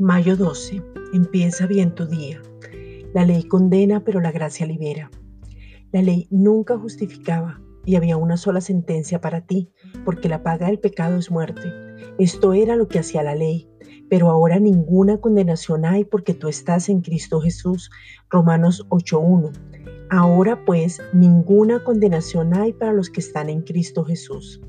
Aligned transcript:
Mayo 0.00 0.36
12. 0.36 0.82
Empieza 1.12 1.68
bien 1.68 1.94
tu 1.94 2.04
día. 2.06 2.42
La 3.14 3.24
ley 3.24 3.44
condena, 3.44 4.02
pero 4.02 4.20
la 4.20 4.32
gracia 4.32 4.66
libera. 4.66 5.08
La 5.92 6.02
ley 6.02 6.26
nunca 6.32 6.76
justificaba 6.76 7.60
y 7.84 7.94
había 7.94 8.16
una 8.16 8.36
sola 8.36 8.60
sentencia 8.60 9.20
para 9.20 9.42
ti, 9.42 9.70
porque 10.04 10.28
la 10.28 10.42
paga 10.42 10.66
del 10.66 10.80
pecado 10.80 11.16
es 11.16 11.30
muerte. 11.30 11.62
Esto 12.18 12.54
era 12.54 12.74
lo 12.74 12.88
que 12.88 12.98
hacía 12.98 13.22
la 13.22 13.36
ley, 13.36 13.70
pero 14.10 14.30
ahora 14.30 14.58
ninguna 14.58 15.18
condenación 15.18 15.84
hay 15.84 16.04
porque 16.04 16.34
tú 16.34 16.48
estás 16.48 16.88
en 16.88 17.00
Cristo 17.00 17.40
Jesús. 17.40 17.88
Romanos 18.30 18.84
8.1. 18.88 19.52
Ahora 20.10 20.64
pues 20.64 21.00
ninguna 21.12 21.84
condenación 21.84 22.52
hay 22.52 22.72
para 22.72 22.92
los 22.92 23.10
que 23.10 23.20
están 23.20 23.48
en 23.48 23.62
Cristo 23.62 24.04
Jesús. 24.04 24.60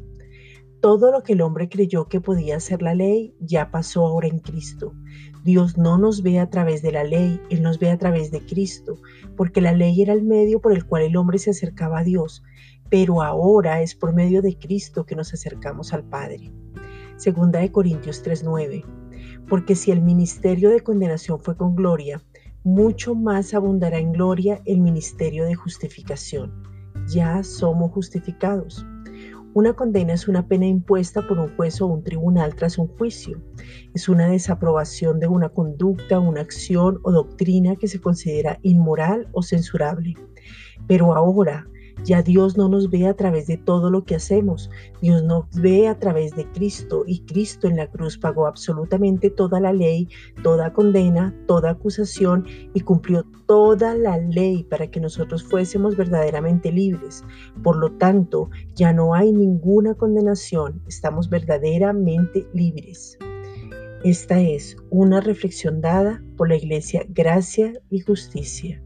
Todo 0.82 1.12
lo 1.12 1.24
que 1.24 1.34
el 1.34 1.42
hombre 1.42 1.70
creyó 1.70 2.08
que 2.08 2.22
podía 2.22 2.58
hacer 2.58 2.82
la 2.82 2.94
ley 2.94 3.36
ya 3.40 3.72
pasó 3.72 4.06
ahora 4.06 4.28
en 4.28 4.40
Cristo. 4.40 4.94
Dios 5.44 5.78
no 5.78 5.98
nos 5.98 6.22
ve 6.22 6.40
a 6.40 6.50
través 6.50 6.82
de 6.82 6.92
la 6.92 7.04
ley, 7.04 7.40
Él 7.50 7.62
nos 7.62 7.80
ve 7.80 7.90
a 7.90 7.98
través 7.98 8.32
de 8.32 8.46
Cristo, 8.46 9.00
porque 9.36 9.62
la 9.62 9.74
ley 9.74 10.02
era 10.02 10.14
el 10.14 10.24
medio 10.24 10.60
por 10.60 10.74
el 10.74 10.86
cual 10.86 11.04
el 11.04 11.18
hombre 11.18 11.40
se 11.40 11.52
acercaba 11.52 12.00
a 12.00 12.04
Dios, 12.04 12.44
pero 12.90 13.22
ahora 13.22 13.82
es 13.82 13.96
por 13.96 14.14
medio 14.14 14.42
de 14.42 14.58
Cristo 14.58 15.06
que 15.06 15.16
nos 15.16 15.34
acercamos 15.34 15.94
al 15.94 16.04
Padre. 16.04 16.52
Segunda 17.18 17.60
de 17.60 17.72
Corintios 17.72 18.24
3:9. 18.24 18.84
Porque 19.48 19.76
si 19.76 19.92
el 19.92 20.02
ministerio 20.02 20.70
de 20.70 20.82
condenación 20.82 21.40
fue 21.40 21.56
con 21.56 21.76
gloria, 21.76 22.22
mucho 22.64 23.14
más 23.14 23.54
abundará 23.54 24.00
en 24.00 24.12
gloria 24.12 24.62
el 24.66 24.82
ministerio 24.82 25.46
de 25.46 25.56
justificación. 25.56 26.52
Ya 27.08 27.44
somos 27.44 27.92
justificados. 27.92 28.86
Una 29.56 29.72
condena 29.72 30.12
es 30.12 30.28
una 30.28 30.50
pena 30.50 30.66
impuesta 30.66 31.26
por 31.26 31.40
un 31.40 31.56
juez 31.56 31.80
o 31.80 31.88
un 31.88 32.04
tribunal 32.04 32.56
tras 32.56 32.78
un 32.78 32.90
juicio. 32.90 33.42
Es 33.94 34.10
una 34.10 34.28
desaprobación 34.28 35.22
de 35.22 35.28
una 35.28 35.48
conducta, 35.48 36.20
una 36.20 36.42
acción 36.42 37.00
o 37.04 37.14
doctrina 37.14 37.78
que 37.78 37.88
se 37.88 38.02
considera 38.02 38.60
inmoral 38.64 39.30
o 39.32 39.42
censurable. 39.44 40.16
Pero 40.88 41.16
ahora, 41.16 41.70
ya 42.06 42.22
Dios 42.22 42.56
no 42.56 42.70
nos 42.70 42.90
ve 42.90 43.08
a 43.08 43.16
través 43.16 43.48
de 43.48 43.58
todo 43.58 43.90
lo 43.90 44.04
que 44.04 44.16
hacemos, 44.16 44.70
Dios 45.02 45.24
nos 45.24 45.46
ve 45.56 45.88
a 45.88 45.98
través 45.98 46.36
de 46.36 46.46
Cristo 46.52 47.04
y 47.08 47.22
Cristo 47.22 47.68
en 47.68 47.78
la 47.78 47.88
cruz 47.88 48.18
pagó 48.18 48.46
absolutamente 48.46 49.32
toda 49.32 49.60
la 49.60 49.74
ley, 49.74 50.08
toda 50.44 50.72
condena, 50.72 51.36
toda 51.48 51.72
acusación 51.72 52.46
y 52.74 52.82
cumplió 52.82 53.26
toda 53.48 53.96
la 53.96 54.18
ley 54.20 54.64
para 54.64 54.88
que 54.88 55.00
nosotros 55.00 55.44
fuésemos 55.44 55.98
verdaderamente 55.98 56.72
libres. 56.72 57.24
Por 57.64 57.76
lo 57.78 57.92
tanto, 57.94 58.50
ya 58.76 58.94
no 58.94 59.16
hay 59.16 59.32
ninguna 59.32 59.96
condenación, 59.96 60.82
estamos 60.88 61.30
verdaderamente 61.30 62.48
libres. 62.54 63.18
Esta 64.04 64.40
es 64.40 64.78
una 64.92 65.20
reflexión 65.20 65.82
dada 65.82 66.24
por 66.38 66.50
la 66.50 66.58
Iglesia 66.58 67.04
Gracia 67.10 67.74
y 67.90 68.02
Justicia. 68.02 68.85